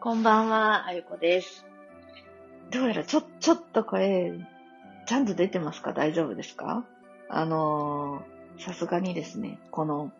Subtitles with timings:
[0.00, 1.66] こんばんは、あゆこです。
[2.70, 4.32] どうやらちょ、ちょっと声、
[5.06, 5.92] ちゃんと出てますか？
[5.92, 6.84] 大丈夫ですか？
[7.28, 10.12] あのーさすがにですね、この、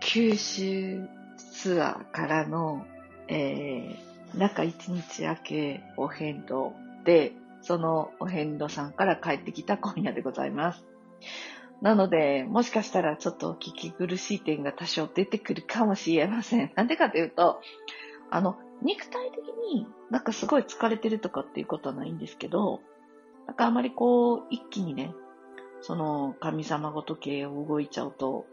[0.00, 1.08] 九州
[1.38, 2.84] ツアーからの、
[3.28, 6.72] えー、中一日明けお遍路
[7.06, 7.32] で、
[7.62, 10.84] そのお遍路さんから帰ってきた今夜でございます。
[11.80, 16.70] なので、もしかしたらちょっと聞き苦しい点が多少出てくるかもしれません。
[16.74, 17.62] なんでかというと、
[18.30, 19.38] あの、肉体的
[19.72, 22.80] になんかすごい疲れてるとかっていうことはないんですけど、
[23.46, 25.14] なんかあまりこう、一気にね、
[25.80, 28.46] その神様ごと系を動いちゃうと、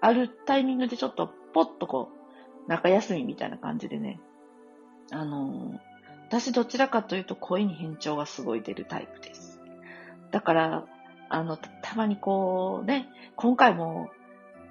[0.00, 2.10] あるタイミングでちょっとポッとこ
[2.66, 4.20] う、中休みみたいな感じでね、
[5.10, 5.90] あのー
[6.30, 9.60] 私どちらかというと声に変調がすごい出るタイプです。
[10.30, 10.86] だから、
[11.28, 14.10] あの、たたまにこうね、今回も、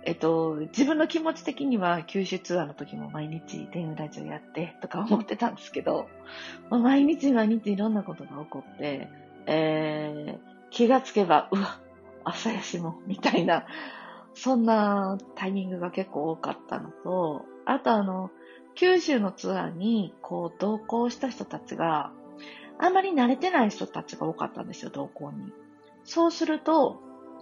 [0.04, 6.08] えっと、自分の気持ち的には九州ツアーの時も毎日電話ラジオやってとか思ってたんですけど、
[6.70, 9.10] まあ毎日毎日いろんなことが起こって、
[9.46, 11.80] えー、気がつけば、うわ、
[12.24, 13.66] 朝やしも、みたいな、
[14.34, 18.32] そんなタイミングが結構多かったのと、あとあの、
[18.76, 22.12] 九州のツアーにこう同行した人たちが、
[22.78, 25.52] あんまり慣れてない人たちが多かったんですよ、同行に。
[26.06, 27.02] そうすると、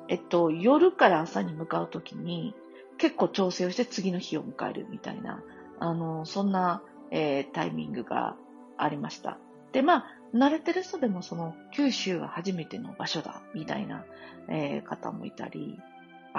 [0.10, 2.56] えっと、夜から朝に向かうときに、
[2.98, 5.44] 結構調整をして次の日を迎えるみたいな、
[5.80, 8.36] あの、そんな、えータイミングが
[8.78, 9.38] ありました。
[9.72, 14.06] で、まあ、慣れてる人でもその、九州は初めての場所だ、みたいな、
[14.50, 15.80] えー方もいたり、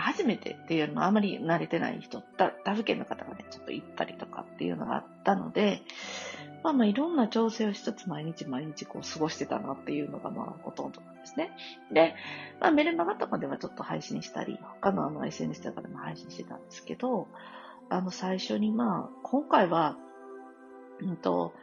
[0.00, 5.82] 初めてっていうのはあまり慣れてない人、他他府県の方がね、ちょっと行ったりとかっていうのがあったので、
[6.62, 11.50] まあまあいろんな調整をしつつ毎日毎日こう過ごしてたなっていうのがまあほとんどなんですね。
[11.92, 12.14] で、
[12.60, 17.28] まあメルマガとかではちょっと配信したり、他のあの SNS とかでも配信してたんですけど、
[17.88, 19.96] あの最初にまあ今回は、
[21.00, 21.54] うんと、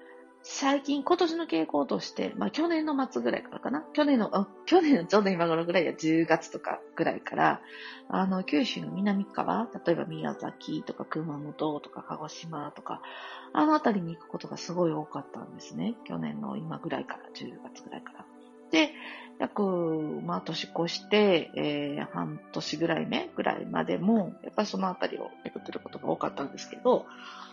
[0.48, 3.84] 最近、今年の傾向として、まあ去年の末ぐらいからかな？
[3.94, 7.62] 去年の、あ去年のちょうど今頃ぐらいや10月とかぐらいから、
[8.10, 13.02] あの、九州の南側、例えば宮崎とか熊本とか鹿児島とか、
[13.54, 15.96] あの辺りに行くことがすごい多かったんですね。
[16.06, 18.35] 去年の今ぐらいから、10月ぐらいから。
[18.76, 18.92] で、
[19.40, 27.06] 約、まあ年越して、えー半年ぐらい目ぐらいまでも、やっぱりその辺りを巡ってることが多かったんですけど、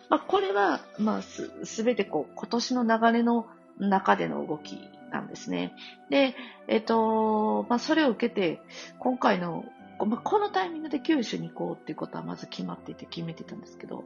[0.09, 3.47] まあこれは、まあす、すべてこう、今年の流れの
[3.79, 4.81] 中での動き
[5.13, 5.75] なんですね。
[6.11, 6.35] で、
[6.67, 8.61] えっ、と、まあそれを受けて、
[8.99, 9.65] 今回の、
[10.05, 14.03] まあ、このタイミングで九州に行こうっていうことはまず決まっていて決めてたんですけど、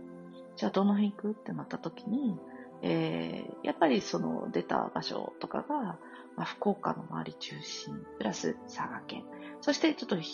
[0.56, 2.38] じゃあどの辺行くってなった時に、
[2.86, 5.98] えーやっぱりその出た場所とかが、
[6.36, 9.24] まあ、福岡の周り中心、プラス佐賀県、
[9.60, 10.24] そしてちょっと、えー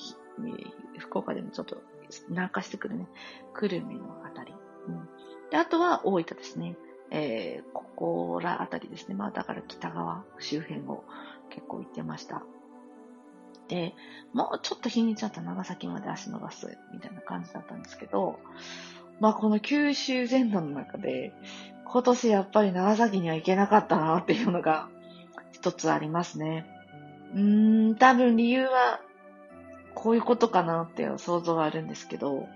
[0.98, 1.82] 福岡でもちょっと
[2.28, 3.08] 南下してくるね、
[3.54, 4.52] 久留米のあたり。
[4.86, 5.08] うん、
[5.50, 6.76] であとは大分ですね。
[7.10, 9.14] えーここらあたりですね。
[9.14, 11.04] まあだから北側周辺を
[11.48, 12.42] 結構行ってました。
[13.68, 13.94] で、
[14.34, 18.38] もうちょっと日にちゃった長崎まで足伸ばすみたいな感じだったんですけど、
[19.20, 21.32] まあこの九州全土の中で、
[21.84, 24.88] 今年やっぱり長崎には行けなかったなっていうのが
[25.52, 26.66] 一つありますね。
[27.34, 29.00] うーん、多分理由は
[29.94, 32.48] こういうことかなっていう想像があるんですけど、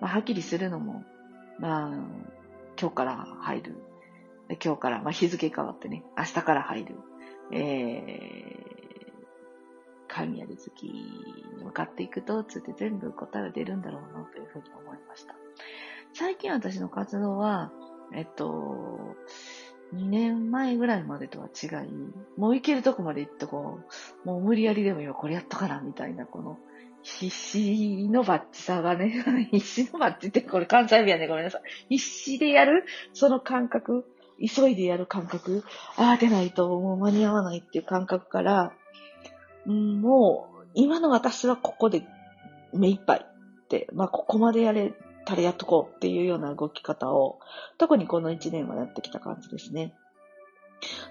[0.00, 1.04] まあはっきりするのも、
[1.58, 1.88] まあ、
[2.80, 3.76] 今日から入る。
[4.62, 6.96] 今日から、まあ日付変わってね、明日から入る。
[7.52, 8.59] え、
[10.20, 15.34] 神谷月に向かっていくと、つって全部答えは出るんだろうなというふうに思いました。
[16.12, 17.72] 最近私の活動は、
[18.14, 19.16] えっと、
[19.94, 21.90] 2年前ぐらいまでとは違い、
[22.36, 23.80] もう行けるとこまで行っとこ
[24.24, 26.58] う、もう無理やりでも今これやっとかな、みたいな、この、
[27.02, 31.62] 必死のバッチさがね、 必死のバッチってこれ関西弁やね、ごめんなさい。
[31.88, 34.04] 必死でやる、その感覚、
[34.54, 35.64] 急いでやる感覚、
[35.96, 38.72] ああ、出ないともう間に合わないっていう感覚から、
[39.66, 42.06] もう、今の私はここで
[42.72, 44.92] 目いっぱいって、まあ、ここまでやれ
[45.24, 47.38] たらやっとこうっていうような動き方を、
[47.78, 49.94] 特にこの1年はやってきた感じですね。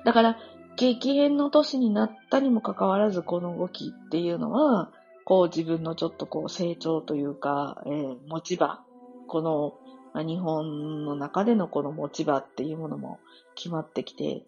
[0.03, 0.37] だから、
[0.75, 4.91] 激変の年になったにもかかわらず、この動きっていうのは、
[5.25, 8.79] こう自分のちょっとこう成長というか、えー持ち場、
[9.27, 9.73] この、
[10.13, 13.19] まあ日本の中でのこの持ち場っていうものも
[13.55, 14.43] 決まってきて、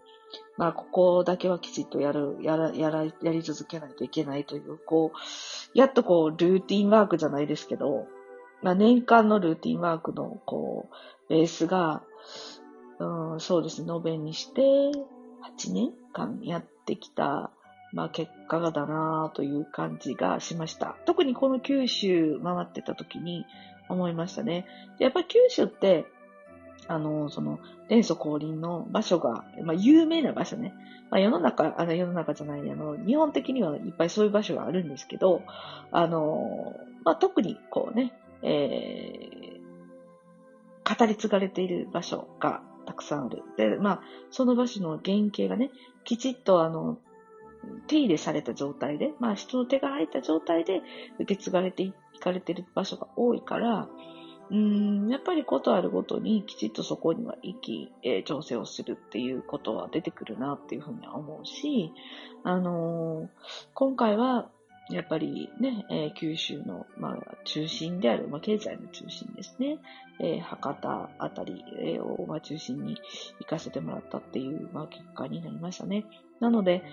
[0.58, 8.08] まあ、ここだけはきちっとやる、やら、やら、やり続けないといけないという、こう、やっとこう、ルーティンワークじゃないですけど、
[8.62, 12.04] まあ、年間のルーティンワークの、こう、ベースが、
[13.00, 17.52] うん、そうですね、延べにして、8年間やってきた、
[17.94, 20.98] まあ、結果がだなという感じがしました。
[21.06, 23.46] 特にこの九州回ってた時に
[23.90, 24.66] 思いましたね。
[25.00, 26.06] やっぱり九州って、
[26.92, 30.74] あの、その、伝祖降臨の場所が、まあ、有名な場所ね。
[31.10, 35.42] まあ、世の中、あの、世の中じゃない、あの、日本的にはいっぱいそういう場所があるんですけど、
[35.92, 43.44] あの、まあ、特に、こうね、えー、語り継がれている場所がたくさんある。
[43.58, 44.02] で、まあ、
[44.32, 45.72] その場所の原型がね、
[46.04, 46.98] きちっと、あの、
[47.88, 50.82] 手入れされた状態で、まあ、人の手が入った状態で
[51.20, 53.88] 受け継がれていかれている場所が多いから、
[54.52, 61.94] うん、やっぱりことあるごとにきちっとそこには行き、えー、調整をするっていうことは出てくるなっていうふうには思うし、
[62.44, 63.28] あのー、
[63.74, 64.50] 今回は
[64.90, 69.80] やっぱりね、えー、九州の、まあ、中心である、まあ、経済の中心ですね、
[70.20, 71.64] えー、博多あたり
[72.02, 72.98] を、まあ、中心に
[73.40, 76.04] 行かせてもらったっていう、まあ、結果になりましたね。
[76.42, 76.84] なので、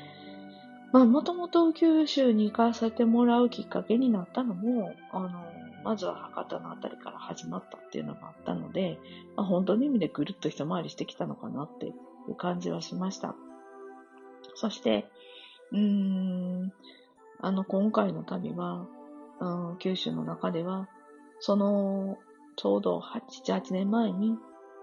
[0.92, 5.44] まあ、もともと九州に行かせてもらうきっかけになったのも、あの、
[5.84, 8.98] まずは博多のあたりから始まったっていうのがあったので、
[9.36, 11.92] まあ、本当の意味でぐるっと一回りしてきたのかなってい
[12.28, 13.34] う感じはしました。
[14.54, 15.08] そして、
[15.72, 16.72] うーん、
[17.40, 18.86] あの、今回の旅は、
[19.40, 20.88] うん、九州の中では、
[21.40, 22.18] その、
[22.56, 24.36] ちょうど8、8年前に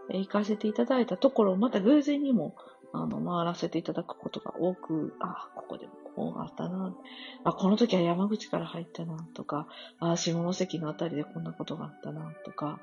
[0.09, 2.55] 行かせていただいたところ、また偶然にも
[2.95, 6.95] あの、回らせていただくことが多く、あ、ここでもこうあったな、
[7.43, 9.67] あ、この時は山口から入ったな、とか、
[9.99, 12.79] あ、下関のあたりでこんなことがあったな、とか、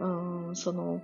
[0.00, 1.00] うん、その、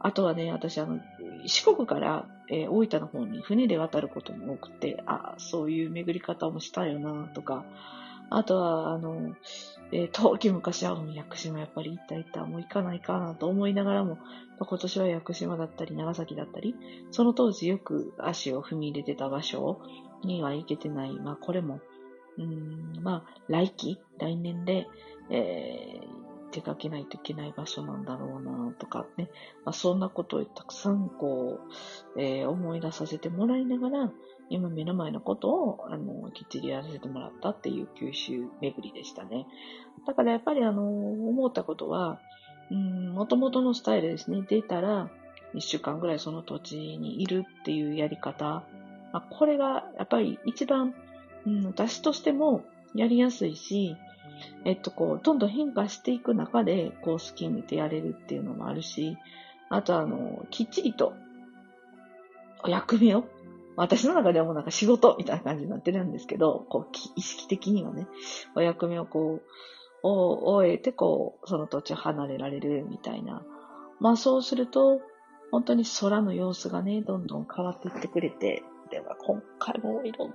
[0.00, 1.00] あとはね、私、あの、
[1.46, 7.64] 四国から、えー、大分の方に船で渡ることも多くて、あ、そういう巡り方もしたよな、とか、
[8.36, 9.34] あとは、あの、
[9.92, 14.18] えー、冬季昔は屋久島やっぱり行った行った、もう行かないかなと思いながらも、
[14.58, 16.74] 今年は屋久島だったり長崎だったり、
[17.10, 19.80] その当時よく足を踏み入れてた場所
[20.24, 21.12] には行けてない。
[21.14, 21.80] まあこれも、
[22.38, 24.88] うん、まあ来期、来年で、
[25.30, 29.28] えー、出かけないといけない場所なんだろうなとかね、
[29.64, 31.60] まあそんなことをたくさんこ
[32.16, 34.12] う、えー、思い出させてもらいながら、
[34.52, 39.46] 今目の前のことを、あの、きっちりやらせてもらったっていう九州巡りでしたね。
[40.06, 42.20] だからやっぱりあの、思ったことは、
[42.70, 44.42] うん、元々のスタイルですね。
[44.46, 45.10] 出たら、
[45.54, 48.64] 一週間ぐらいその土地にいるっていうやり方。
[49.12, 50.94] まあ、これがやっぱり一番、
[51.46, 52.64] うん、私としても
[52.94, 53.96] やりやすいし、
[54.64, 59.16] えっと、こう、どんどん変化していく中で、こう、好きに見てやれるっていうのもあるし、
[59.68, 61.14] あとあの、きっちりと、
[62.64, 63.24] お役目を
[63.76, 66.86] 私の中ではもうなんか仕事みたいな感じになってるんですけど、こう、
[67.16, 68.06] 意識的にはね、
[68.54, 73.42] お役目をこう、を終えて、こう、その土地を離れられるみたいな。
[74.00, 75.00] まあそうすると、
[75.50, 80.30] 本当に空の様子がね、どんどん変わっていってくれて、では今回もいろん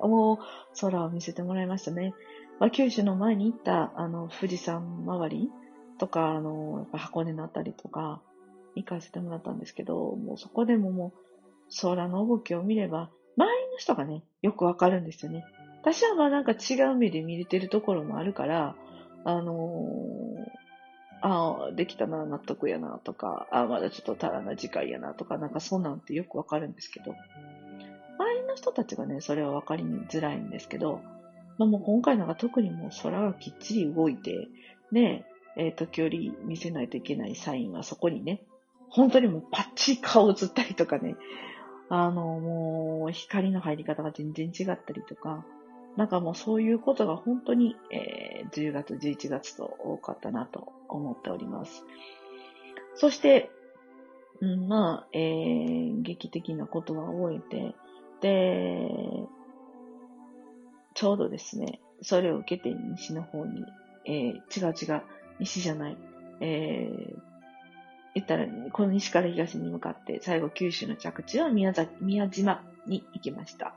[0.00, 0.38] な、もう
[0.80, 2.14] 空を見せてもらいましたね。
[2.60, 5.50] まあ、九州の前に行った、あの、富士山周り
[5.98, 8.20] とか、あの、箱根のあたりとか、
[8.76, 11.23] 行かせてもらったんですけど、もうそこでももう、
[11.82, 15.44] 空の動きを見れば、周りの人がね、よくわかるんですよね。
[15.82, 18.76] 私はまあなんか違う目で見れてるところもあるから、
[19.24, 27.14] あのー、ああ、できたな、納得やな、とか、ああ、まだちょっと足らない時間やな、とか、なんかそんなんってよくわかるんですけど、
[28.18, 31.00] 周りの人たちがね、それはわかりづらいんですけど、
[31.56, 34.48] まあもう今回なんか特にもう空がきっちり動いて、
[34.92, 35.24] ね、
[35.56, 38.42] えー、時折見せないといけないサインはそこにね、
[38.90, 41.16] 本当にもうパッチリ顔映ったりとかね、
[41.88, 45.44] あの、もう、光の入り方が全然違ったりとか、
[45.96, 51.84] なんかもうそういうことが本当に、えー、10月、11月と多かったなと思っております。
[52.96, 53.50] そして、
[54.40, 57.74] うん、まあ、えー、劇的なことは終えて、
[58.20, 58.90] で、
[60.94, 63.64] ちょうどですね、それを受けて西の方に、
[64.06, 65.02] えー、違う違う、
[65.38, 65.96] 西じゃない、
[66.40, 67.33] えー、
[68.14, 73.74] 言ったら、この西から東に向かって、最後九州の着地は宮崎、宮島に行きました。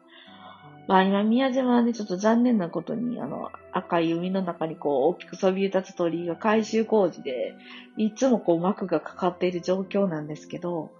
[0.87, 7.55] まあ今、宮島はね、ちょっと残念なことに、あの、赤い海の中にこう、大きくそびえ立つ鳥居が改修工事で、
[7.97, 10.91] いつもこう、幕がかかっている状況なんですけど、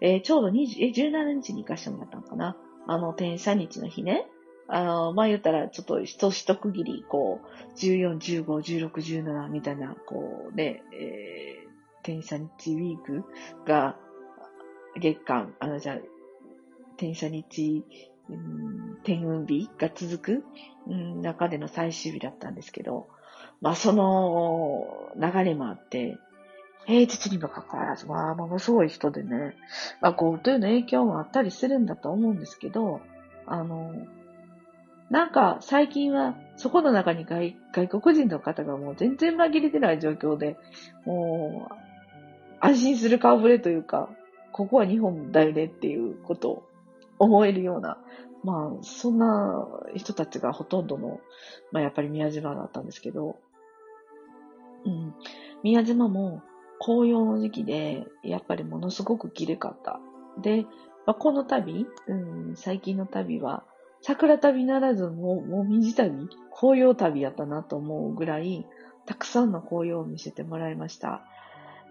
[0.00, 4.26] えー、ちょうど20、え、17日に行かしてもらったのかなあの、転写日の日ね。
[4.66, 11.63] あの、まあ言ったら、ちょっと一一区切り、こう、14、15、16、17みたいな、こうね、えー
[12.04, 13.24] 天差日ウィーク
[13.66, 13.96] が
[15.00, 15.98] 月間、あの、じゃ、
[16.96, 17.84] 天差日、
[18.30, 20.44] うん、天運日が続く、
[20.86, 23.08] うん、中での最終日だったんですけど、
[23.60, 26.16] まあ、その流れもあって、
[26.86, 29.56] 平日にもかかわらず、まあ、ものすごい人でね、
[30.00, 33.00] まあ、GoTo の影響もあったりするんだと思うんですけど、
[33.46, 33.94] あの、
[35.10, 40.56] なんか最近はそこの中に外外国人の方がもう全然紛れてない状況で、
[41.04, 41.93] もう
[42.64, 44.08] 安心する顔ぶれというか、
[44.52, 46.62] ここは日本だよねっていうことを
[47.18, 47.98] 思えるような、
[48.42, 51.20] まあ、そんな人たちがほとんどの、
[51.72, 53.36] まあやっぱり宮島だったんですけど、
[54.86, 55.14] うん。
[55.62, 56.42] 宮島も
[56.80, 60.00] 紅葉の時期で、やっぱりものすごく綺麗かった。
[60.40, 60.62] で、
[61.04, 63.64] まあ、この旅、うん、最近の旅は、
[64.00, 68.66] 桜旅ならずも、もみじ旅、紅葉旅やったなと思うぐらい、
[69.04, 71.24] たくさんの紅葉を見せてもらいました。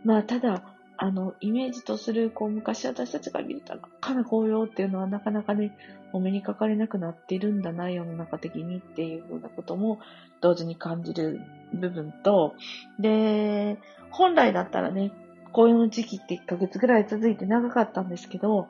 [0.03, 0.63] まあ、ただ、
[0.97, 5.75] あの、イメージとする、こう、昔私たちが見れた真っ赤な紅葉っていうのはなかなかね、
[6.13, 9.99] お目にかかれなくなってるんだな、世の中的にっていうふうなことも
[10.41, 11.41] 同時に感じる
[11.73, 12.53] 部分と、
[12.99, 13.79] で、
[14.11, 15.11] 本来だったらね、
[15.51, 18.67] 紅葉の時期って1ヶ月ぐらい続いて長かったんですけど、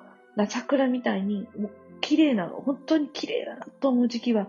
[0.48, 1.72] 桜みたいに、もう
[2.02, 4.48] 綺麗な、本当に綺麗だなと思う時期は、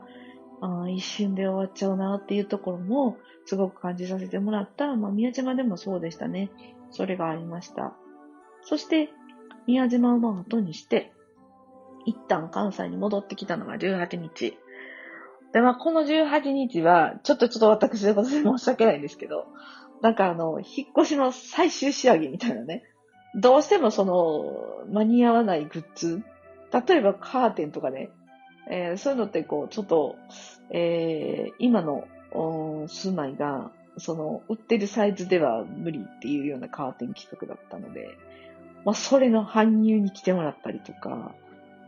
[0.64, 6.50] あ一瞬で終わっちゃうなっていうところも、すごく感じさせてもらった、まあ、宮島でもそうでしたね。
[6.90, 7.94] それがありました。
[8.62, 9.10] そして、
[9.66, 11.12] 宮島を後にして、
[12.06, 14.58] 一旦関西に戻ってきたのが18日。
[15.52, 19.46] で、まあ、この18日は、ちょっとちょっと私でことで申し訳ないんですけど、
[20.02, 22.84] なんかあの、引っ越しの最終仕上げみたいなね。
[23.34, 26.22] どうしてもその、間に合わないグッズ。
[26.72, 28.10] 例えばカーテンとかね。
[28.70, 30.16] えー、そういうのってこう、ちょっと、
[30.70, 32.06] えー、今の
[32.88, 38.08] 住まいが、その、売ってるサイズでは無理っていうようなカーテン企画だったので、
[38.84, 41.34] まあ、それの搬入に来てもらったりとか、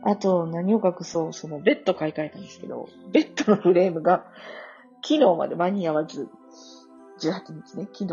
[0.03, 4.25] あと、何を隠そう、その、ベッド買い替えたんですけど、ベッドのフレームが、
[5.03, 6.29] 昨日まで間に合わず、
[7.19, 8.09] 18日ね、昨日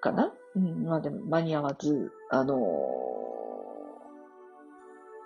[0.00, 0.32] かな？
[0.54, 2.58] うん、まあでも間に合わず、あのー、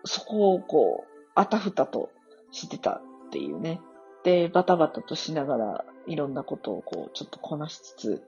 [0.05, 2.11] そこをこう、あたふたと
[2.51, 3.81] してたっていうね。
[4.25, 8.23] で、バタバタとしながら、いろんなことをこう、ちょっとこなしつつ、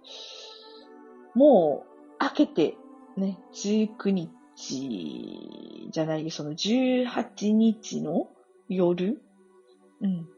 [1.35, 2.76] もう、開けて、
[3.17, 8.29] ね、19日じゃない、その18日の
[8.69, 9.21] 夜
[10.00, 10.29] うん。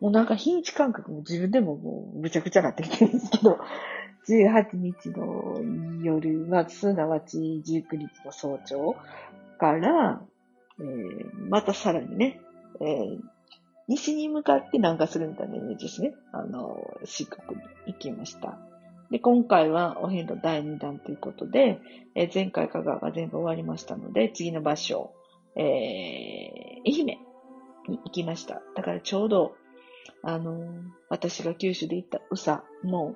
[0.00, 3.58] もうなんか日にち感覚も自分でももうむちゃくちゃなってきてるんですけど、
[4.28, 8.96] 18日の夜、まあ、すなわち19日の早朝
[9.58, 10.22] から、
[10.80, 12.40] えー、またさらにね、
[12.82, 13.20] えー、
[13.88, 16.14] 西に向かって南下するみたいなイメージですね。
[16.32, 18.58] あの、四国に行きました。
[19.10, 21.78] で、今回はお遍路第2弾ということで、
[22.14, 25.12] えー、前回香川が全部終わりましたので、次の場所、
[25.54, 25.62] えー、
[26.86, 27.06] 愛媛
[27.88, 28.62] に行きました。
[28.74, 29.54] だからちょうど、
[30.22, 30.64] あのー、
[31.08, 33.14] 私が九州で行った宇佐の、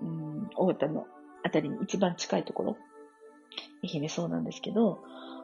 [0.00, 1.06] うん、大分の
[1.44, 2.76] あたりに一番近いところ、
[3.82, 5.00] 愛媛そうなんですけど、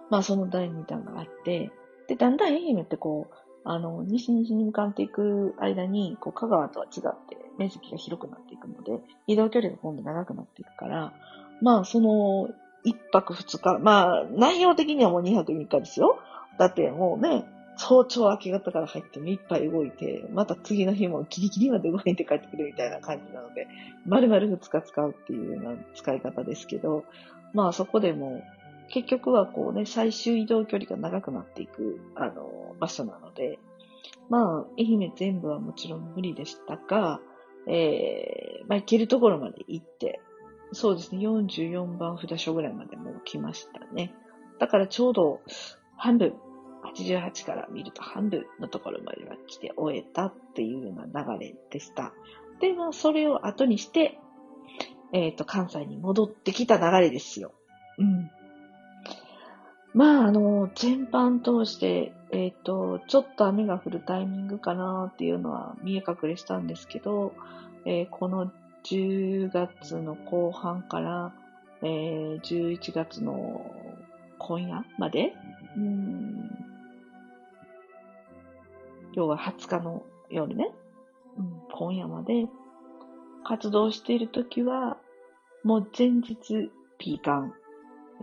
[0.09, 1.71] まあその第2弾があって、
[2.09, 11.13] で、だんだん愛媛ってこう、あの、西西に向かっていく間に、こう、香川とは違って、面積が広くなっていくので、移動距離が今度長くなっていくから、
[11.61, 12.49] まあ、その、
[12.85, 16.19] 一泊二日、まあ、内容的にはもう二泊三日ですよ。
[16.59, 17.45] だってもうね、
[17.77, 23.67] 早朝明け方から入って目いっぱい動いて、また次の日もギリギリまで動いて帰ってくるみたいな感じなので、
[24.07, 27.05] 丸々二日使うっていうような使い方ですけど、
[27.55, 28.43] まあそこでも
[28.91, 33.59] 結局はこうね、最終移動距離が長くなっていく、あの、場所なので、
[34.29, 37.21] まあ、愛媛全部はもちろん無理でしたが、
[37.69, 40.21] えー、まあ、行けるところまで行って、
[40.73, 44.15] そうですね、44番札所ぐらいまでもう来ましたね。
[44.59, 45.41] だからちょうど
[45.97, 46.35] 半分、
[46.95, 52.13] 88から見ると半分のところまでは来て終えたっていうような流れでした。
[52.61, 54.19] で、まあ、それを後にして、
[55.13, 57.53] えっ、ー、と、関西に戻ってきた流れですよ。
[57.99, 58.31] うん。
[59.93, 67.33] まあ、あの、全般通して、えっ、ー、と、ちょっと雨が降るタイミングかなっていうのは見え隠れしたんですけど、
[67.85, 68.53] えー、この
[68.85, 71.33] 10月の後半から、
[71.83, 73.67] えー、11月の
[74.39, 75.35] 今夜まで、
[75.77, 76.51] うん、
[79.13, 80.71] 今日は20日の夜ね、
[81.37, 82.47] うん、今夜まで
[83.45, 84.99] 活動しているときは、
[85.65, 87.55] もう前日ピーカン。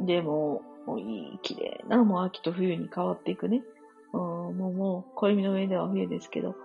[0.06, 3.62] でも、もういい、綺麗な、もう秋と冬に変わっていくね。
[4.14, 6.56] うん、もう、もう、暦の上では冬ですけど、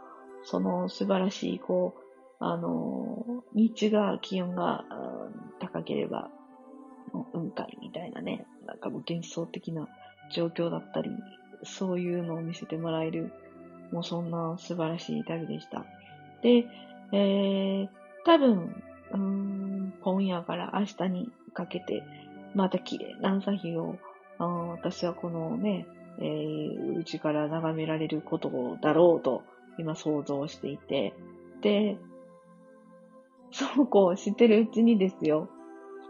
[0.44, 2.02] その素晴らしい、こう、
[2.38, 4.84] あの日中が気温が、
[5.60, 6.30] 高ければ、
[7.32, 9.88] 雲海みたいなね、なんかもう幻想的な
[10.32, 11.10] 状況だったり、
[11.64, 13.32] そういうのを見せてもらえる、
[13.92, 15.84] もうそんな素晴らしい旅でした。
[16.42, 16.66] で、
[17.12, 17.88] えー、
[18.24, 22.02] 多分、うん、今夜から明日にかけて、
[22.54, 23.96] また綺麗な朝日を
[24.44, 25.87] あ私はこのね、
[26.18, 29.42] えー、うちから眺められることだろうと
[29.78, 31.14] 今想像していて、
[31.61, 31.96] で、
[33.52, 35.49] そうこう知ってるうちにですよ、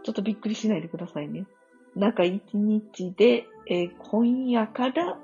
[0.03, 1.45] ちょっとびっくりしないでくださいね。
[1.95, 5.19] 中1日で、えー、今夜から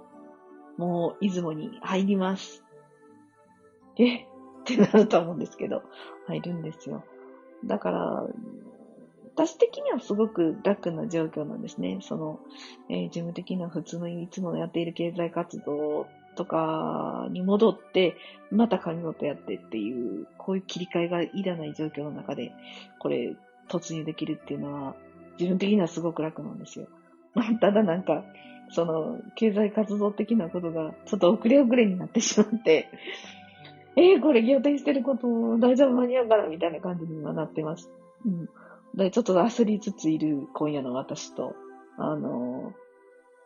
[0.78, 2.64] もう出雲に入ります。
[3.98, 4.18] え？
[4.18, 4.26] っ
[4.66, 5.84] てなると思うんですけど、
[6.28, 7.04] 入るんですよ。
[7.66, 8.28] だから、
[9.40, 12.00] 私的にはすごく楽な状況なんですね。
[12.02, 12.40] その、
[12.90, 18.18] えー、事務的な普通のいつもやっている経済活動とかに戻って、
[18.52, 22.52] また紙事やってっていう、こういう切り替えがいらない状況の中で、
[23.00, 23.34] これ、
[23.70, 24.96] 突入できるっていうのは、
[25.38, 26.88] 自分的にはすごく楽なんですよ。
[27.62, 28.26] ただなんか、
[28.72, 32.90] その、経済活動的なことが、ちょっと遅れ遅れになってしまって、
[33.96, 37.90] えー、これ予定してること大丈夫間に合うからみたいな感じにはなってます。
[38.26, 38.50] うん。
[39.00, 41.56] で、ちょっと焦りつついる今夜の私と、
[41.98, 42.74] あの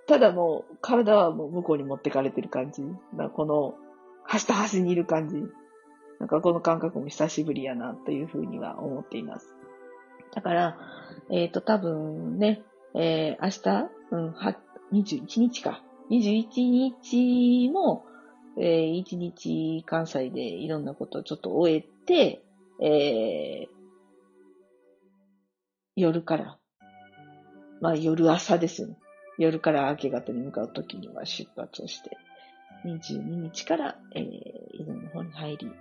[0.08, 2.84] ただもう、体はもう向こうに持ってかれてる感じ。
[3.16, 3.76] だこの、
[4.26, 5.36] 端と端にいる感じ。
[6.20, 9.48] なんかこの感覚も久しぶりやな、というふうには思っています。
[10.34, 10.78] だから、
[11.30, 12.64] えっ、ー、と、多分ね、
[12.96, 14.58] えー、明日、うん、は、
[14.92, 15.82] 21日か。
[16.10, 18.06] 21日も、
[18.58, 22.44] えー、1日関西でいろんなことをちょっと終えて、
[22.82, 23.83] えー、
[25.96, 26.58] 夜から、
[27.82, 28.98] まあ夜朝ですね。
[29.38, 32.18] 夜から明け方に向かうときには出発をして、
[32.86, 34.24] 22日から、えー、
[34.74, 35.72] 伊豆の方に入り、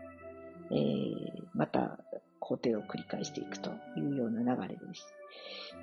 [0.70, 1.98] えー、また
[2.38, 5.14] 工程を繰り返していくというような流れです。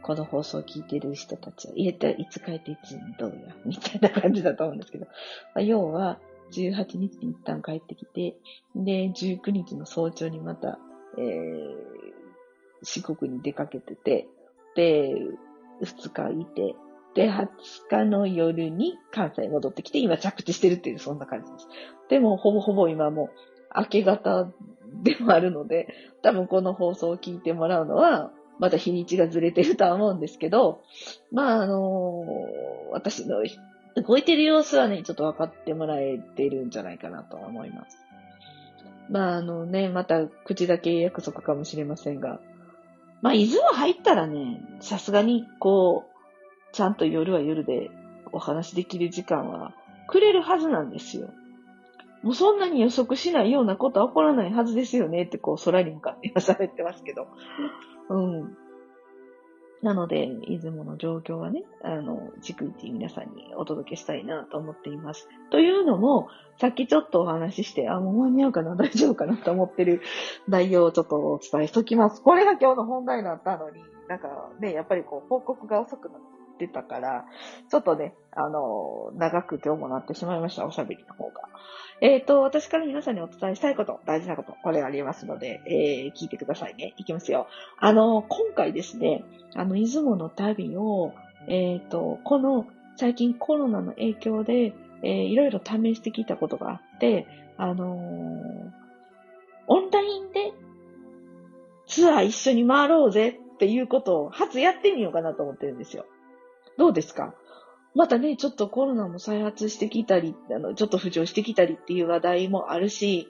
[0.01, 1.97] この放送を聞いている人たちは、いい
[2.29, 5.11] つ帰っていつどうや、みたいな感じだと思うんですけど、ま
[5.55, 6.19] あ、要は、
[6.51, 8.35] 18日に一旦帰ってきて、
[8.75, 10.79] で、19日の早朝にまた、
[11.17, 11.75] えー、
[12.83, 14.27] 四国に出かけてて、
[14.75, 15.13] で、
[15.81, 16.75] 2日いて、
[17.15, 17.47] で、20
[17.89, 21.67] 日の夜に関西に戻ってきて、今着地してるっていう、そんな感じです。
[22.09, 23.29] でも、ほぼほぼ今も
[23.75, 24.51] 明け方
[25.03, 30.83] でもあるので、多分この放送を聞いてもらうのは、また日にちがずれてるとは思うんですけど、
[31.31, 33.37] まあ、あのー、私の
[33.95, 37.97] 動いてる様子はね、ちょっと分かってもらえてるんじゃないかなとは思います。
[39.09, 42.39] まあ、あのね、また口だけ約束かもしれませんが、
[43.21, 47.89] まあ、伊豆は入ったらね、さすがに、こう、ちゃんと夜は夜で
[48.31, 49.73] お話できる時間は
[50.07, 51.29] くれるはずなんですよ。
[52.21, 57.27] もうそんなに予測しないようなことは起こらないはずですよねってこう空に向かって今喋ってますけど。
[58.09, 58.57] うん。
[59.81, 65.29] なので、出雲の状況はね、あの、逐一皆さんにお届けしたいなと思っています。
[65.51, 70.01] というのも、さっきちょっとお話しして、あ、もう間に合うかな大丈夫かなと思ってる
[70.47, 72.21] 内容をちょっとお伝えしときます。
[72.21, 77.25] これが今日の本題だったのに、なんかね、やっぱりこう、報告が遅くなってたから、
[77.69, 81.49] ちょっとね、あの、長く今日もなってしまいました、おしゃべりの方が。
[82.01, 86.93] えっ、ー、と、私から皆さんにお伝えしたいこと、大事なこと、これありますので、えー、聞いてくださいね。
[86.97, 87.47] いきますよ。
[87.77, 89.23] あの、今回ですね、
[89.55, 91.13] あの、出雲の旅を、
[91.47, 98.71] えっ、ー、と、この、最近コロナの影響で、えー、いろいろ試してきたことがあって、あのー、
[99.67, 100.53] オンラインで
[101.87, 106.05] ツアー一緒に回ろうぜっていうことを初やってみようかなと思ってるんですよ。
[106.79, 107.35] どうですか？
[107.95, 113.27] またね、ちょっとコロナも再発してきたり、あの、ちょっと浮上してきたりっていう話題もあるし、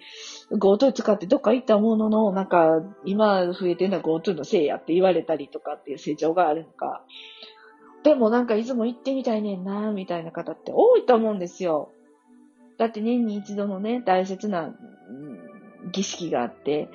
[0.52, 7.04] GoTo 使ってどっか行ったものの、なんか、今増えてるのは GoTo のせいやって言われたりとかっていう成長があるのか。
[8.04, 11.92] でもなんかいつも行ってみたいねんな、みたいな方って多いと思うんですよ。
[12.78, 14.76] だって年に一度のね、大切な、
[15.92, 16.90] 儀式があって、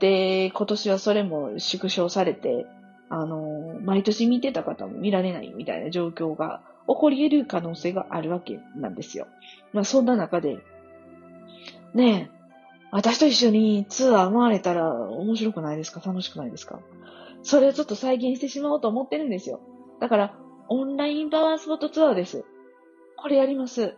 [0.00, 2.66] で、今年はそれも縮小されて、
[3.08, 9.26] あの、毎年見てた方も見られないみたいな状況が起こり得る可能性があるわけなんですよ。
[9.72, 10.58] まあそんな中で、
[11.94, 12.36] ねえ、
[12.90, 16.00] 私と一緒にツアー回れたら面白くないですか？
[16.04, 16.80] 楽しくないですか？
[17.42, 19.60] それをちょっと再現してしまおうと思ってるんですよ。
[20.00, 20.34] だから、
[20.68, 22.44] オンラインパワースポットツアーです。
[23.16, 23.94] これやります。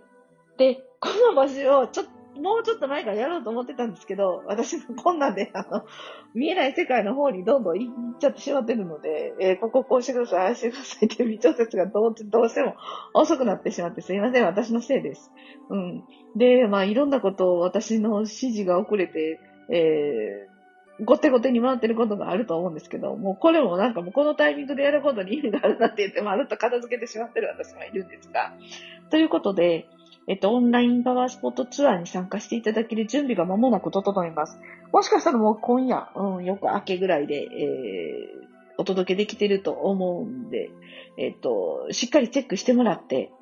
[0.59, 5.85] で、この場所をちょっともうちょっと前からやろうと思ってたんですけど、私もこんなんで、あの、
[6.35, 12.77] 見えない世界の方にどんどん行っちゃってしまってるので、えー、こここうしてください、ああしてくださいっていう微調節がどうどうしても
[13.14, 15.33] 遅くなってしまってすいません、私のせいです。
[15.70, 16.05] うん。
[16.37, 28.53] で、まあいろんなことを私の指示が遅れて、えー、ごてごてに回ってることがあると思うんですけど、もうこれもなんかもうこのタイミングでやることに意味があるなって言って、まるっと片付けてしまってる私もいるんですが、
[29.11, 29.88] ということで、
[30.29, 34.59] えっと、オンラインパワースポットツアーに参加していただける準備が間もなく整います。
[34.93, 40.71] もしかしたらもう今夜、うん、よく明けぐらいで、えー、お届けできてると思うんで、
[41.17, 43.33] えっと、しっかりチェックしてもらって、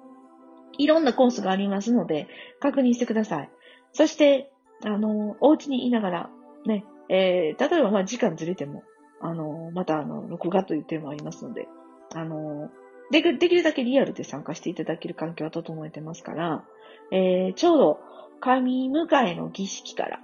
[0.78, 2.28] いろんなコースがありますので、
[2.60, 3.50] 確認してください。
[3.92, 4.52] そして、
[4.84, 6.30] あの、お家にいながら、
[6.66, 8.84] ね、えー、例えばまあ時間ずれても、
[9.20, 11.66] あの、またあの、録画という点もありますので、
[12.14, 12.70] あの、
[13.10, 16.64] でできるだけリアルで参加していただける環境は整えてますから、
[17.12, 18.00] えー、ちょうど
[18.40, 20.20] 神迎えの儀式から、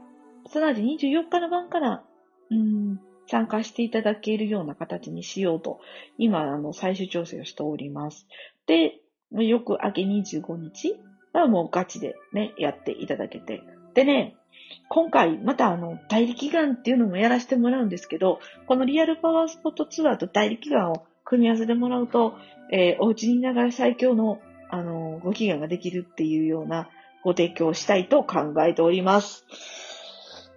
[0.49, 2.03] すなわち24日の晩から、
[2.51, 5.81] うん、参加していただけるような形にしようと、
[6.19, 8.27] 今、あの、最終調整をしております。
[8.67, 9.01] で、
[9.33, 10.95] よく明け25日
[11.33, 13.63] はもうガチでね、やっていただけて。
[13.95, 14.37] でね、
[14.89, 22.35] 今回、またあの、代理祈願っていうのもやらせてもらうんですけど、このリアルパワースポットツアーと代理祈願を組み合わせてもらうと、
[22.71, 26.89] えー、お家にいながら最強の、あの、ご祈願ができるっていうような
[27.23, 29.45] ご提供をしたいと考えております。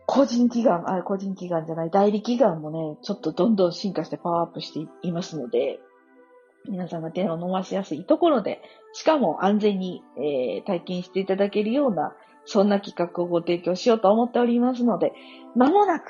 [0.07, 5.79] 個人祈願、あ、個人祈願じゃない、代理祈願もね、ちょっとどんどん進化してパワーアップしていますので、
[6.69, 8.61] 皆さんが手を伸ばしやすいところで、
[8.93, 12.13] しかも安全に、えー、体験していただけるような、
[12.45, 15.13] そんな企画をご提供しようと思っておりますので、
[15.55, 16.05] まもなく、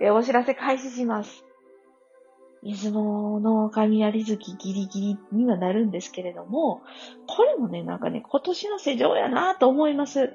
[0.00, 1.44] えー、お知らせ開始します。
[2.62, 6.82] 出雲の雷月ギリギリにはなるんですけれども、
[7.26, 10.32] これもね、なんかね、今年の世情やなと思います。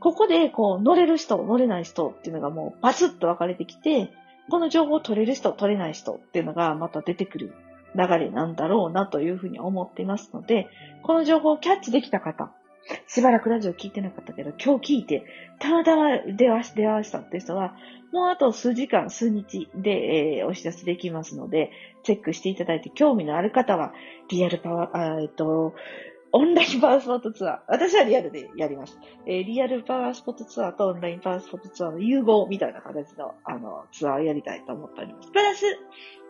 [0.00, 4.12] ここで、こう、乗れる人、乗れない人っていうのがもうバツッと分かれてきて、
[4.50, 7.54] この情報を取れる人、取れない人っていうのがまた出てくる
[7.96, 10.68] 流れなんだろうなというふうに思っていますので、
[11.02, 12.52] この情報をキャッチできた方、
[13.06, 15.24] しばらくラジオ聞いてなかったけど、今日聞いて、
[15.58, 17.74] たまたま出会出会わしたって人は、
[18.12, 21.70] もうあと数時間、数日で、えー、お知らせできますので、
[22.02, 23.92] チェックしていただいて、興味のある方は、
[24.28, 25.74] リアルパワー、えっと、
[26.36, 27.58] オンラインパワースポットツアー。
[27.68, 28.98] 私はリアルでやります。
[29.24, 35.30] えー、リアルパワースポットツアーとオンラインパワースポットツアーの融合みたいな形の、あの、ツアーをやりたいと思っております。
[35.30, 35.64] プラス、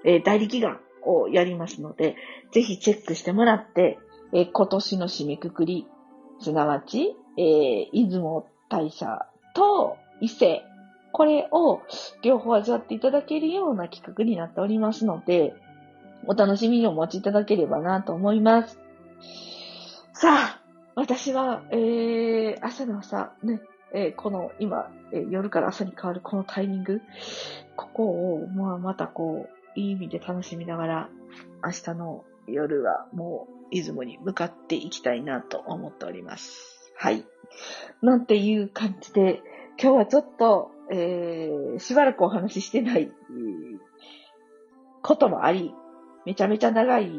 [0.05, 2.17] えー、代理祈願をやりますので、
[2.53, 3.99] ぜひチェックしてもらって、
[4.35, 5.87] えー、今年の締めくくり、
[6.41, 10.65] すなわち、えー、出雲大社と伊勢、
[11.13, 11.83] これを
[12.23, 15.55] 両方味わっていただけるような企画になっておりますので、
[16.27, 18.81] お楽しみにお持ちいただければなと思います。
[20.13, 20.61] さあ、
[20.95, 23.61] 私は、えー、朝の朝、ね、
[23.93, 27.01] えー、この今、えー、夜から朝に変わるこのタイミング、
[27.77, 31.09] ここを、まあ、またこう、いい意味で楽しみながら、
[31.65, 36.93] 明日の夜はもう、出雲に向かっていきたいなと思っております。
[36.97, 37.25] はい。
[38.03, 39.43] なんていう感じで、
[39.83, 43.11] 今日はちょっと、えー、しばらくお話ししてない、
[45.03, 45.75] こともあり、
[46.25, 47.11] めちゃめちゃ長い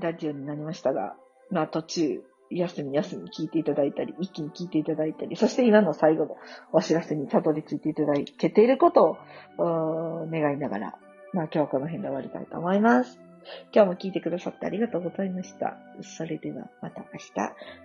[0.00, 1.14] ラジオになりましたが、
[1.50, 6.36] まあ途中、休み休み聞いていただいたり、一気に聞いていただいたり、そして今の最後の
[6.72, 9.18] お知らせにたどり着いていただけていること
[9.58, 10.94] を願いながら、
[11.34, 13.27] まあ今日はこの辺で終わりたいと思います。
[13.74, 15.76] 今日も聞いてくださってありがとうございました。
[16.02, 17.32] それではまた明日。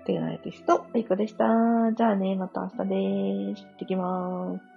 [0.06, 1.46] というのテスト、あいこでした。
[1.96, 3.64] じゃあね、また明日です。
[3.64, 4.73] 行ってきまーす。